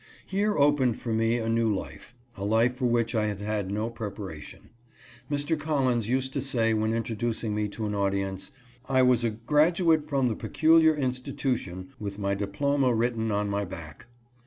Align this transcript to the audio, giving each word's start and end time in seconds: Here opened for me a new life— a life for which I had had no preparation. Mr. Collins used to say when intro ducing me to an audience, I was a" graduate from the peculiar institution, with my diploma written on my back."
Here 0.25 0.57
opened 0.57 0.97
for 0.99 1.13
me 1.13 1.37
a 1.37 1.47
new 1.47 1.71
life— 1.71 2.15
a 2.35 2.43
life 2.43 2.75
for 2.77 2.87
which 2.87 3.13
I 3.13 3.27
had 3.27 3.39
had 3.39 3.69
no 3.69 3.91
preparation. 3.91 4.71
Mr. 5.29 5.59
Collins 5.59 6.09
used 6.09 6.33
to 6.33 6.41
say 6.41 6.73
when 6.73 6.91
intro 6.91 7.15
ducing 7.15 7.51
me 7.53 7.67
to 7.67 7.85
an 7.85 7.93
audience, 7.93 8.49
I 8.89 9.03
was 9.03 9.23
a" 9.23 9.29
graduate 9.49 10.03
from 10.03 10.27
the 10.27 10.35
peculiar 10.35 10.95
institution, 10.95 11.89
with 11.99 12.17
my 12.17 12.33
diploma 12.33 12.95
written 12.95 13.31
on 13.31 13.47
my 13.47 13.63
back." 13.63 14.07